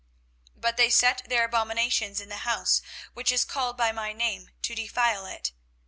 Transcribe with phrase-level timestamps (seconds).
[0.53, 2.81] 24:032:034 But they set their abominations in the house,
[3.13, 5.51] which is called by my name, to defile it.